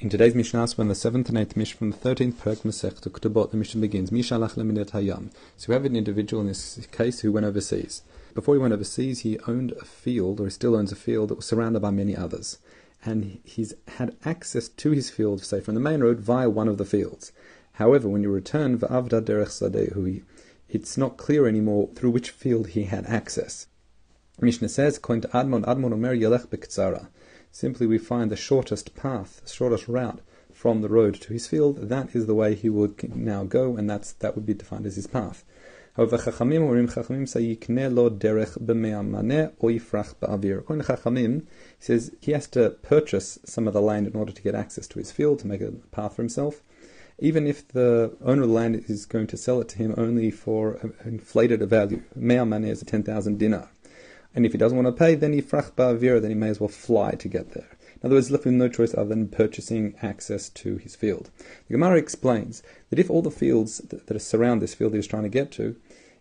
In 0.00 0.08
today's 0.08 0.36
Mishnah, 0.36 0.68
when 0.76 0.86
the 0.86 0.94
seventh 0.94 1.28
and 1.28 1.36
eighth 1.36 1.56
Mishnah 1.56 1.76
from 1.76 1.90
the 1.90 1.96
thirteenth 1.96 2.40
Perek 2.40 2.58
Masech 2.58 3.00
to 3.00 3.10
Ketubot, 3.10 3.50
the 3.50 3.56
Mishnah 3.56 3.80
begins. 3.80 4.10
Mishalach 4.10 4.54
leminet 4.54 4.90
hayam. 4.90 5.32
So 5.56 5.66
we 5.68 5.74
have 5.74 5.84
an 5.84 5.96
individual 5.96 6.40
in 6.40 6.46
this 6.46 6.86
case 6.92 7.18
who 7.18 7.32
went 7.32 7.46
overseas. 7.46 8.02
Before 8.32 8.54
he 8.54 8.60
went 8.60 8.72
overseas, 8.72 9.22
he 9.22 9.40
owned 9.48 9.72
a 9.72 9.84
field, 9.84 10.38
or 10.38 10.44
he 10.44 10.50
still 10.50 10.76
owns 10.76 10.92
a 10.92 10.94
field 10.94 11.30
that 11.30 11.34
was 11.34 11.46
surrounded 11.46 11.80
by 11.80 11.90
many 11.90 12.16
others, 12.16 12.58
and 13.04 13.40
he's 13.42 13.74
had 13.96 14.14
access 14.24 14.68
to 14.68 14.92
his 14.92 15.10
field, 15.10 15.42
say 15.42 15.60
from 15.60 15.74
the 15.74 15.80
main 15.80 15.98
road, 15.98 16.20
via 16.20 16.48
one 16.48 16.68
of 16.68 16.78
the 16.78 16.84
fields. 16.84 17.32
However, 17.72 18.08
when 18.08 18.22
you 18.22 18.30
return 18.30 18.78
va'avda 18.78 19.20
derech 19.22 19.48
sadehu, 19.48 20.22
it's 20.68 20.96
not 20.96 21.16
clear 21.16 21.48
anymore 21.48 21.88
through 21.96 22.10
which 22.10 22.30
field 22.30 22.68
he 22.68 22.84
had 22.84 23.04
access. 23.06 23.66
Mishnah 24.40 24.68
says, 24.68 24.94
to 24.98 25.00
Admon, 25.00 25.64
Admon 25.64 25.92
Omer 25.92 26.14
Yelech 26.14 26.46
Bektsara. 26.46 27.08
Simply 27.50 27.86
we 27.86 27.98
find 27.98 28.30
the 28.30 28.36
shortest 28.36 28.94
path, 28.94 29.40
the 29.44 29.50
shortest 29.50 29.88
route 29.88 30.20
from 30.52 30.82
the 30.82 30.88
road 30.88 31.14
to 31.20 31.32
his 31.32 31.46
field. 31.46 31.88
That 31.88 32.14
is 32.14 32.26
the 32.26 32.34
way 32.34 32.54
he 32.54 32.68
would 32.68 33.14
now 33.14 33.44
go, 33.44 33.76
and 33.76 33.88
that's 33.88 34.12
that 34.12 34.34
would 34.34 34.46
be 34.46 34.54
defined 34.54 34.86
as 34.86 34.96
his 34.96 35.06
path. 35.06 35.44
However, 35.94 36.18
Chachamim 36.18 36.62
or 36.62 36.76
Chachamim 36.86 37.28
say 37.28 37.40
yikne 37.40 37.92
lo 37.92 38.08
derech 38.08 38.56
b'me'amaneh 38.58 39.52
ba'avir. 39.58 40.58
According 40.58 40.84
to 40.84 40.92
Chachamim, 40.92 41.40
he 41.40 41.46
says 41.80 42.12
he 42.20 42.30
has 42.32 42.46
to 42.48 42.70
purchase 42.82 43.38
some 43.44 43.66
of 43.66 43.74
the 43.74 43.80
land 43.82 44.06
in 44.06 44.14
order 44.14 44.30
to 44.30 44.42
get 44.42 44.54
access 44.54 44.86
to 44.86 45.00
his 45.00 45.10
field 45.10 45.40
to 45.40 45.48
make 45.48 45.60
a 45.60 45.72
path 45.90 46.14
for 46.14 46.22
himself. 46.22 46.62
Even 47.18 47.48
if 47.48 47.66
the 47.66 48.16
owner 48.22 48.42
of 48.42 48.48
the 48.48 48.54
land 48.54 48.84
is 48.86 49.06
going 49.06 49.26
to 49.26 49.36
sell 49.36 49.60
it 49.60 49.68
to 49.70 49.78
him 49.78 49.92
only 49.96 50.30
for 50.30 50.78
inflated 51.04 51.60
value, 51.68 52.02
me'amaneh 52.14 52.68
is 52.68 52.82
a 52.82 52.84
ten 52.84 53.02
thousand 53.02 53.38
dinar. 53.38 53.68
And 54.38 54.46
if 54.46 54.52
he 54.52 54.58
doesn't 54.58 54.78
want 54.78 54.86
to 54.86 54.92
pay, 54.92 55.16
then 55.16 55.32
he 55.32 55.42
frach 55.42 55.72
ba'avira, 55.72 56.22
then 56.22 56.30
he 56.30 56.36
may 56.36 56.50
as 56.50 56.60
well 56.60 56.68
fly 56.68 57.10
to 57.16 57.26
get 57.26 57.54
there. 57.54 57.76
In 57.96 58.06
other 58.06 58.14
words, 58.14 58.30
left 58.30 58.44
with 58.44 58.54
no 58.54 58.68
choice 58.68 58.94
other 58.94 59.08
than 59.08 59.26
purchasing 59.26 59.96
access 60.00 60.48
to 60.50 60.76
his 60.76 60.94
field. 60.94 61.30
The 61.66 61.72
Gemara 61.72 61.96
explains 61.96 62.62
that 62.90 63.00
if 63.00 63.10
all 63.10 63.20
the 63.20 63.32
fields 63.32 63.78
that, 63.78 64.20
surround 64.22 64.62
this 64.62 64.74
field 64.74 64.94
he's 64.94 65.08
trying 65.08 65.24
to 65.24 65.28
get 65.28 65.50
to 65.54 65.74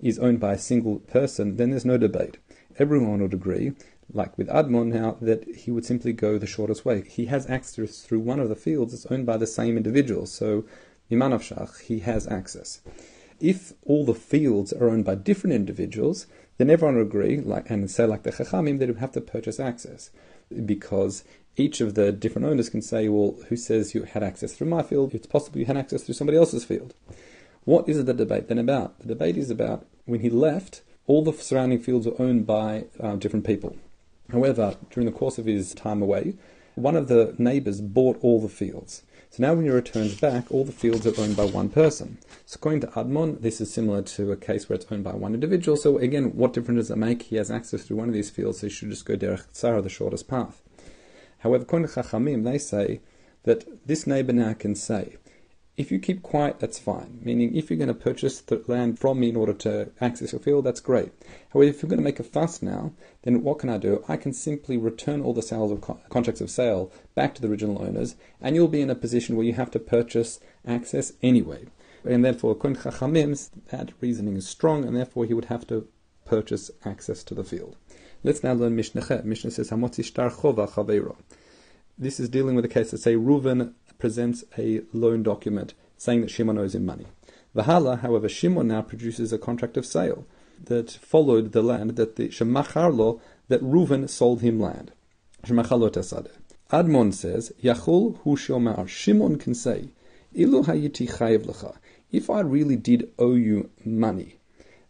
is 0.00 0.18
owned 0.18 0.40
by 0.40 0.54
a 0.54 0.58
single 0.58 0.98
person, 0.98 1.54
then 1.54 1.70
there's 1.70 1.84
no 1.84 1.98
debate. 1.98 2.38
Everyone 2.80 3.22
would 3.22 3.32
agree, 3.32 3.74
like 4.12 4.36
with 4.36 4.48
Admon 4.48 4.92
now, 4.92 5.16
that 5.20 5.44
he 5.44 5.70
would 5.70 5.84
simply 5.84 6.12
go 6.12 6.36
the 6.36 6.48
shortest 6.48 6.84
way. 6.84 7.04
He 7.06 7.26
has 7.26 7.48
access 7.48 8.00
through 8.00 8.18
one 8.18 8.40
of 8.40 8.48
the 8.48 8.56
fields 8.56 8.90
that's 8.90 9.06
owned 9.06 9.24
by 9.26 9.36
the 9.36 9.46
same 9.46 9.76
individual, 9.76 10.26
so 10.26 10.64
Imanov 11.12 11.42
Shach, 11.48 11.82
he 11.82 12.00
has 12.00 12.26
access. 12.26 12.80
If 13.40 13.72
all 13.84 14.04
the 14.04 14.14
fields 14.14 14.72
are 14.72 14.88
owned 14.88 15.04
by 15.04 15.14
different 15.14 15.54
individuals, 15.54 16.26
then 16.58 16.70
everyone 16.70 16.96
would 16.96 17.06
agree, 17.06 17.40
like 17.40 17.70
and 17.70 17.90
say 17.90 18.04
like 18.04 18.22
the 18.22 18.32
Chachamim, 18.32 18.78
they 18.78 18.86
would 18.86 18.98
have 18.98 19.12
to 19.12 19.20
purchase 19.20 19.58
access 19.58 20.10
because 20.66 21.24
each 21.56 21.80
of 21.80 21.94
the 21.94 22.12
different 22.12 22.46
owners 22.46 22.68
can 22.68 22.82
say, 22.82 23.08
well, 23.08 23.36
who 23.48 23.56
says 23.56 23.94
you 23.94 24.02
had 24.02 24.22
access 24.22 24.52
through 24.52 24.68
my 24.68 24.82
field? 24.82 25.14
It's 25.14 25.26
possible 25.26 25.58
you 25.58 25.66
had 25.66 25.76
access 25.76 26.02
through 26.02 26.14
somebody 26.14 26.38
else's 26.38 26.64
field. 26.64 26.94
What 27.64 27.88
is 27.88 28.04
the 28.04 28.14
debate 28.14 28.48
then 28.48 28.58
about? 28.58 28.98
The 29.00 29.08
debate 29.08 29.36
is 29.36 29.50
about 29.50 29.86
when 30.04 30.20
he 30.20 30.30
left, 30.30 30.82
all 31.06 31.22
the 31.22 31.32
surrounding 31.32 31.80
fields 31.80 32.06
were 32.06 32.20
owned 32.20 32.46
by 32.46 32.84
uh, 32.98 33.16
different 33.16 33.46
people. 33.46 33.76
However, 34.30 34.76
during 34.90 35.06
the 35.06 35.16
course 35.16 35.38
of 35.38 35.46
his 35.46 35.74
time 35.74 36.02
away, 36.02 36.34
one 36.74 36.96
of 36.96 37.08
the 37.08 37.34
neighbors 37.38 37.80
bought 37.80 38.18
all 38.22 38.40
the 38.40 38.48
fields. 38.48 39.02
So 39.30 39.44
now 39.44 39.54
when 39.54 39.64
he 39.64 39.70
returns 39.70 40.20
back, 40.20 40.50
all 40.50 40.64
the 40.64 40.72
fields 40.72 41.06
are 41.06 41.20
owned 41.20 41.36
by 41.36 41.44
one 41.44 41.68
person. 41.68 42.18
So 42.46 42.56
according 42.56 42.80
to 42.80 42.88
Admon, 42.88 43.40
this 43.40 43.60
is 43.60 43.72
similar 43.72 44.02
to 44.02 44.32
a 44.32 44.36
case 44.36 44.68
where 44.68 44.74
it's 44.74 44.90
owned 44.90 45.04
by 45.04 45.12
one 45.12 45.34
individual. 45.34 45.76
So 45.76 45.98
again, 45.98 46.34
what 46.34 46.52
difference 46.52 46.80
does 46.80 46.90
it 46.90 46.96
make? 46.96 47.22
He 47.22 47.36
has 47.36 47.48
access 47.48 47.84
to 47.86 47.94
one 47.94 48.08
of 48.08 48.14
these 48.14 48.28
fields, 48.28 48.58
so 48.58 48.66
he 48.66 48.72
should 48.72 48.90
just 48.90 49.04
go 49.04 49.16
derech 49.16 49.46
tzara, 49.52 49.84
the 49.84 49.88
shortest 49.88 50.26
path. 50.26 50.60
However, 51.38 51.62
according 51.62 51.88
to 51.88 51.94
Chachamim, 51.94 52.42
they 52.42 52.58
say 52.58 53.02
that 53.44 53.86
this 53.86 54.04
neighbor 54.04 54.32
now 54.32 54.52
can 54.52 54.74
say, 54.74 55.16
if 55.80 55.90
you 55.90 55.98
keep 55.98 56.22
quiet, 56.22 56.58
that's 56.58 56.78
fine. 56.78 57.20
Meaning, 57.22 57.56
if 57.56 57.70
you're 57.70 57.78
going 57.78 57.88
to 57.88 57.94
purchase 57.94 58.42
the 58.42 58.62
land 58.66 58.98
from 58.98 59.18
me 59.18 59.30
in 59.30 59.36
order 59.36 59.54
to 59.54 59.90
access 59.98 60.32
your 60.32 60.40
field, 60.40 60.64
that's 60.64 60.80
great. 60.80 61.10
However, 61.54 61.70
if 61.70 61.82
you're 61.82 61.88
going 61.88 61.98
to 61.98 62.04
make 62.04 62.20
a 62.20 62.22
fuss 62.22 62.60
now, 62.60 62.92
then 63.22 63.42
what 63.42 63.58
can 63.58 63.70
I 63.70 63.78
do? 63.78 64.04
I 64.06 64.18
can 64.18 64.34
simply 64.34 64.76
return 64.76 65.22
all 65.22 65.32
the 65.32 65.40
sales 65.40 65.72
of 65.72 65.80
co- 65.80 65.98
contracts 66.10 66.42
of 66.42 66.50
sale 66.50 66.92
back 67.14 67.34
to 67.34 67.42
the 67.42 67.48
original 67.48 67.80
owners, 67.80 68.14
and 68.42 68.54
you'll 68.54 68.68
be 68.68 68.82
in 68.82 68.90
a 68.90 68.94
position 68.94 69.36
where 69.36 69.46
you 69.46 69.54
have 69.54 69.70
to 69.70 69.78
purchase 69.78 70.38
access 70.66 71.14
anyway. 71.22 71.66
And 72.04 72.24
therefore, 72.24 72.54
to 72.54 72.60
Chachamim, 72.60 73.50
that 73.70 73.92
reasoning 74.02 74.36
is 74.36 74.46
strong, 74.46 74.84
and 74.84 74.94
therefore 74.94 75.24
he 75.24 75.34
would 75.34 75.46
have 75.46 75.66
to 75.68 75.88
purchase 76.26 76.70
access 76.84 77.24
to 77.24 77.34
the 77.34 77.44
field. 77.44 77.76
Let's 78.22 78.42
now 78.42 78.52
learn 78.52 78.76
Mishnah. 78.76 79.22
Mishnah 79.24 79.50
says, 79.50 79.70
Hamotzi 79.70 80.04
shtar 80.04 80.30
chova 80.30 80.70
chaveiro. 80.70 81.16
This 81.96 82.20
is 82.20 82.28
dealing 82.28 82.54
with 82.54 82.66
a 82.66 82.68
case 82.68 82.90
that 82.90 82.98
say 82.98 83.14
Reuven 83.14 83.72
presents 84.00 84.44
a 84.58 84.80
loan 84.92 85.22
document 85.22 85.74
saying 85.96 86.22
that 86.22 86.30
Shimon 86.30 86.58
owes 86.58 86.74
him 86.74 86.86
money. 86.86 87.06
Vahala, 87.54 88.00
however, 88.00 88.28
Shimon 88.28 88.68
now 88.68 88.82
produces 88.82 89.32
a 89.32 89.38
contract 89.38 89.76
of 89.76 89.84
sale 89.84 90.24
that 90.64 90.90
followed 90.90 91.52
the 91.52 91.62
land 91.62 91.96
that 91.96 92.16
the 92.16 92.28
Shemacharlo 92.28 93.20
that 93.48 93.62
Reuven 93.62 94.08
sold 94.08 94.40
him 94.40 94.60
land. 94.60 94.92
Shemacharlo 95.44 95.90
tasade. 95.90 96.30
Admon 96.70 97.12
says, 97.12 97.52
Yachul 97.62 98.18
hu 98.18 98.36
shomar. 98.36 98.86
Shimon 98.86 99.36
can 99.38 99.54
say, 99.54 99.88
Ilu 100.34 100.64
hayiti 100.64 101.10
chayev 101.10 101.46
lecha. 101.46 101.76
If 102.12 102.30
I 102.30 102.40
really 102.40 102.76
did 102.76 103.10
owe 103.18 103.34
you 103.34 103.70
money, 103.84 104.36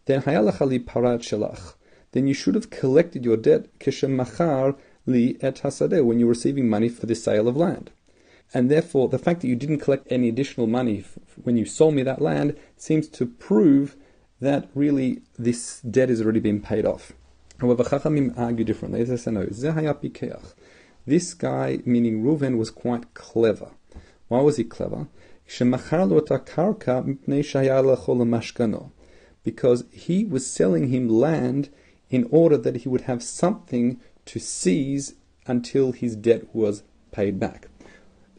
then 0.05 0.21
hayalachali 0.21 0.85
parat 0.85 1.21
shelach. 1.21 1.73
Then 2.11 2.27
you 2.27 2.33
should 2.33 2.55
have 2.55 2.69
collected 2.69 3.25
your 3.25 3.37
debt 3.37 3.67
kishemachar 3.79 4.77
li 5.07 5.37
et 5.41 5.61
hasadeh 5.63 6.05
when 6.05 6.19
you 6.19 6.27
were 6.27 6.33
receiving 6.33 6.69
money 6.69 6.89
for 6.89 7.05
the 7.05 7.15
sale 7.15 7.47
of 7.47 7.57
land. 7.57 7.89
And 8.53 8.69
therefore, 8.69 9.07
the 9.07 9.19
fact 9.19 9.41
that 9.41 9.47
you 9.47 9.55
didn't 9.55 9.79
collect 9.79 10.11
any 10.11 10.27
additional 10.27 10.67
money 10.67 10.99
f- 10.99 11.17
when 11.41 11.55
you 11.55 11.65
sold 11.65 11.95
me 11.95 12.03
that 12.03 12.21
land 12.21 12.57
seems 12.75 13.07
to 13.09 13.25
prove 13.25 13.95
that 14.41 14.69
really 14.75 15.21
this 15.39 15.79
debt 15.81 16.09
has 16.09 16.21
already 16.21 16.41
been 16.41 16.61
paid 16.61 16.85
off. 16.85 17.13
However, 17.59 17.83
Chachamim 17.83 18.37
argue 18.37 18.65
differently. 18.65 19.03
They 19.03 19.15
say, 19.17 19.31
no, 19.31 19.45
this 21.05 21.33
guy, 21.33 21.79
meaning 21.85 22.23
Reuven, 22.23 22.57
was 22.57 22.71
quite 22.71 23.13
clever. 23.13 23.71
Why 24.27 24.41
was 24.41 24.57
he 24.57 24.63
clever? 24.63 25.07
Because 29.43 29.83
he 29.91 30.25
was 30.25 30.47
selling 30.47 30.87
him 30.87 31.09
land 31.09 31.69
in 32.09 32.27
order 32.31 32.57
that 32.57 32.75
he 32.77 32.89
would 32.89 33.01
have 33.01 33.23
something 33.23 33.99
to 34.25 34.39
seize 34.39 35.15
until 35.47 35.91
his 35.91 36.15
debt 36.15 36.53
was 36.53 36.83
paid 37.11 37.39
back. 37.39 37.67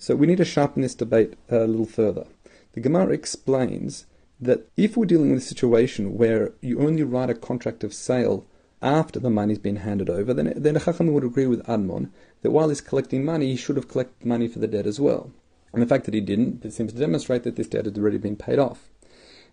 So 0.02 0.16
we 0.16 0.26
need 0.26 0.38
to 0.38 0.44
sharpen 0.44 0.82
this 0.82 0.96
debate 0.96 1.34
a 1.48 1.60
little 1.60 1.86
further. 1.86 2.26
The 2.72 2.80
Gemara 2.80 3.12
explains 3.12 4.06
that 4.40 4.68
if 4.76 4.96
we're 4.96 5.06
dealing 5.06 5.30
with 5.30 5.38
a 5.38 5.46
situation 5.46 6.18
where 6.18 6.54
you 6.60 6.80
only 6.80 7.04
write 7.04 7.30
a 7.30 7.36
contract 7.36 7.84
of 7.84 7.94
sale 7.94 8.44
after 8.82 9.20
the 9.20 9.30
money's 9.30 9.60
been 9.60 9.76
handed 9.76 10.10
over, 10.10 10.34
then 10.34 10.54
then 10.56 10.80
Chacham 10.80 11.12
would 11.12 11.22
agree 11.22 11.46
with 11.46 11.64
Admon 11.66 12.10
that 12.40 12.50
while 12.50 12.68
he's 12.68 12.80
collecting 12.80 13.24
money, 13.24 13.52
he 13.52 13.56
should 13.56 13.76
have 13.76 13.86
collected 13.86 14.26
money 14.26 14.48
for 14.48 14.58
the 14.58 14.66
debt 14.66 14.88
as 14.88 14.98
well. 14.98 15.30
And 15.72 15.80
the 15.80 15.86
fact 15.86 16.06
that 16.06 16.14
he 16.14 16.20
didn't 16.20 16.64
it 16.64 16.72
seems 16.72 16.92
to 16.92 16.98
demonstrate 16.98 17.44
that 17.44 17.54
this 17.54 17.68
debt 17.68 17.84
had 17.84 17.96
already 17.96 18.18
been 18.18 18.34
paid 18.34 18.58
off. 18.58 18.90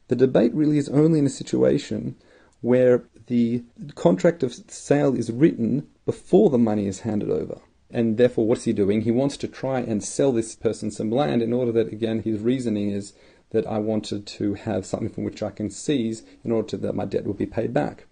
The 0.07 0.15
debate 0.15 0.55
really 0.55 0.79
is 0.79 0.89
only 0.89 1.19
in 1.19 1.27
a 1.27 1.41
situation 1.41 2.15
where 2.61 3.03
the 3.27 3.65
contract 3.93 4.41
of 4.41 4.55
sale 4.67 5.15
is 5.15 5.31
written 5.31 5.89
before 6.07 6.49
the 6.49 6.57
money 6.57 6.87
is 6.87 7.01
handed 7.01 7.29
over. 7.29 7.61
And 7.91 8.17
therefore, 8.17 8.45
what's 8.45 8.65
he 8.65 8.73
doing? 8.73 9.01
He 9.01 9.11
wants 9.11 9.35
to 9.37 9.47
try 9.47 9.79
and 9.79 10.03
sell 10.03 10.31
this 10.31 10.55
person 10.55 10.91
some 10.91 11.09
land 11.09 11.41
in 11.41 11.53
order 11.53 11.71
that, 11.71 11.91
again, 11.91 12.21
his 12.21 12.39
reasoning 12.39 12.91
is 12.91 13.13
that 13.51 13.65
I 13.65 13.79
wanted 13.79 14.27
to 14.27 14.53
have 14.53 14.85
something 14.85 15.09
from 15.09 15.23
which 15.23 15.41
I 15.41 15.49
can 15.49 15.71
seize 15.71 16.23
in 16.43 16.51
order 16.51 16.67
to, 16.69 16.77
that 16.77 16.95
my 16.95 17.05
debt 17.05 17.25
will 17.25 17.33
be 17.33 17.47
paid 17.47 17.73
back. 17.73 18.05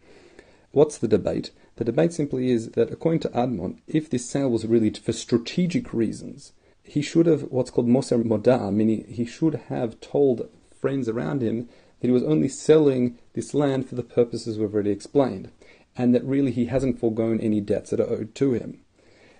What's 0.71 0.97
the 0.97 1.07
debate? 1.07 1.51
The 1.75 1.85
debate 1.85 2.11
simply 2.11 2.49
is 2.49 2.71
that, 2.71 2.91
according 2.91 3.19
to 3.21 3.29
Admon, 3.29 3.79
if 3.87 4.09
this 4.09 4.27
sale 4.27 4.49
was 4.49 4.65
really 4.65 4.89
for 4.89 5.13
strategic 5.13 5.93
reasons, 5.93 6.53
he 6.81 7.03
should 7.03 7.27
have 7.27 7.43
what's 7.51 7.69
called 7.69 7.87
Moser 7.87 8.17
Moda, 8.17 8.73
meaning 8.73 9.05
he 9.07 9.25
should 9.25 9.55
have 9.67 9.99
told 9.99 10.49
friends 10.73 11.07
around 11.07 11.43
him 11.43 11.69
that 11.99 12.07
he 12.07 12.11
was 12.11 12.23
only 12.23 12.47
selling 12.47 13.19
this 13.33 13.53
land 13.53 13.87
for 13.87 13.95
the 13.95 14.03
purposes 14.03 14.57
we've 14.57 14.73
already 14.73 14.91
explained, 14.91 15.51
and 15.95 16.15
that 16.15 16.23
really 16.23 16.51
he 16.51 16.65
hasn't 16.65 16.99
foregone 16.99 17.39
any 17.39 17.61
debts 17.61 17.91
that 17.91 17.99
are 17.99 18.09
owed 18.09 18.33
to 18.35 18.53
him. 18.53 18.79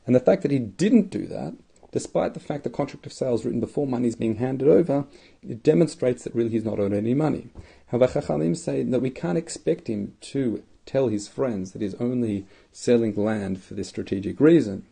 And 0.08 0.16
the 0.16 0.22
fact 0.22 0.42
that 0.42 0.52
he 0.52 0.58
didn't 0.58 1.12
do 1.12 1.28
that, 1.28 1.54
despite 1.92 2.34
the 2.34 2.40
fact 2.40 2.64
the 2.64 2.70
contract 2.70 3.06
of 3.06 3.14
sale 3.14 3.36
is 3.36 3.46
written 3.46 3.60
before 3.60 3.86
money 3.86 4.08
is 4.08 4.16
being 4.16 4.38
handed 4.38 4.68
over, 4.68 5.06
it 5.44 5.62
demonstrates 5.62 6.24
that 6.24 6.34
really 6.34 6.50
he's 6.50 6.64
not 6.64 6.80
owed 6.80 6.94
any 6.94 7.14
money. 7.14 7.50
However, 7.88 8.22
Chachamim 8.22 8.58
say 8.58 8.84
that 8.84 9.02
we 9.02 9.10
can't 9.10 9.38
expect 9.38 9.88
him 9.88 10.16
to 10.22 10.64
tell 10.86 11.10
his 11.10 11.28
friends 11.28 11.74
that 11.74 11.82
he's 11.82 11.96
only 11.96 12.48
selling 12.72 13.16
land 13.16 13.62
for 13.62 13.74
this 13.74 13.90
strategic 13.90 14.40
reason. 14.40 14.86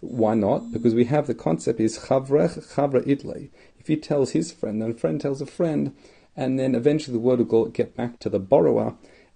Why 0.00 0.34
not? 0.34 0.70
Because 0.70 0.94
we 0.94 1.06
have 1.06 1.26
the 1.26 1.34
concept 1.34 1.80
is 1.80 1.98
chavrech 1.98 2.74
chavra 2.74 3.04
itle. 3.04 3.48
If 3.80 3.88
he 3.88 3.96
tells 3.96 4.30
his 4.30 4.52
friend, 4.52 4.80
then 4.80 4.90
a 4.90 4.94
friend 4.94 5.20
tells 5.20 5.40
a 5.40 5.46
friend, 5.46 5.96
and 6.36 6.58
then 6.58 6.74
eventually 6.74 7.14
the 7.14 7.20
word 7.20 7.40
will 7.40 7.66
get 7.66 7.96
back 7.96 8.18
to 8.20 8.28
the 8.28 8.38
borrower, 8.38 8.94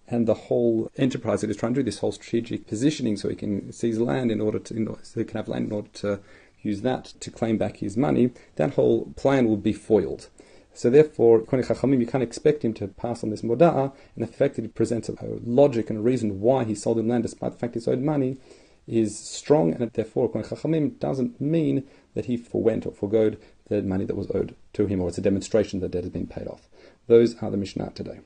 and 0.09 0.27
the 0.27 0.35
whole 0.35 0.91
enterprise 0.97 1.41
that 1.41 1.51
is 1.51 1.57
trying 1.57 1.75
to 1.75 1.81
do 1.81 1.85
this 1.85 1.99
whole 1.99 2.13
strategic 2.13 2.67
positioning 2.67 3.17
so 3.17 3.29
he 3.29 3.37
can 3.37 3.73
seize 3.73 3.99
land 3.99 4.31
in 4.31 4.41
order 4.41 4.59
to, 4.59 4.99
so 5.03 5.21
he 5.21 5.25
can 5.25 5.37
have 5.37 5.49
land 5.49 5.67
in 5.67 5.73
order 5.73 5.89
to 5.95 6.21
use 6.61 6.83
that 6.83 7.05
to 7.21 7.31
claim 7.31 7.59
back 7.59 7.79
his 7.79 7.97
money, 7.97 8.31
that 8.57 8.75
whole 8.75 9.13
plan 9.17 9.47
will 9.47 9.57
be 9.57 9.73
foiled. 9.73 10.29
So 10.75 10.89
therefore, 10.89 11.41
Kohen 11.43 11.65
Chachamim, 11.65 12.01
you 12.01 12.07
can't 12.07 12.23
expect 12.23 12.65
him 12.65 12.73
to 12.75 12.89
pass 12.89 13.23
on 13.23 13.31
this 13.31 13.43
moda'ah, 13.43 13.93
and 14.15 14.27
the 14.27 14.33
fact 14.33 14.57
that 14.57 14.63
he 14.63 14.69
presents 14.69 15.09
a 15.09 15.17
logic 15.45 15.91
and 15.91 15.99
a 15.99 16.03
reason 16.03 16.41
why 16.41 16.65
he 16.65 16.75
sold 16.75 16.99
him 16.99 17.09
land 17.09 17.25
despite 17.25 17.53
the 17.53 17.59
fact 17.59 17.75
he's 17.75 17.89
owed 17.89 18.01
money 18.01 18.39
is 18.87 19.19
strong, 19.19 19.73
and 19.73 19.91
therefore 19.93 20.31
Kohen 20.31 20.45
Chachamim 20.45 20.99
doesn't 20.99 21.41
mean 21.41 21.85
that 22.15 22.25
he 22.25 22.37
forwent 22.37 22.87
or 22.87 22.93
forgoed 22.93 23.39
the 23.69 23.83
money 23.83 24.05
that 24.05 24.17
was 24.17 24.31
owed 24.35 24.55
to 24.73 24.87
him, 24.87 25.01
or 25.01 25.09
it's 25.09 25.19
a 25.19 25.23
demonstration 25.23 25.81
that 25.81 25.91
debt 25.91 26.05
has 26.05 26.13
been 26.13 26.27
paid 26.27 26.49
off. 26.49 26.69
Those 27.07 27.37
are 27.43 27.51
the 27.51 27.57
Mishnah 27.57 27.93
today. 27.95 28.21